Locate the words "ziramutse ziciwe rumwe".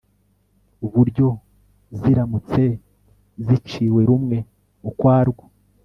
1.99-4.37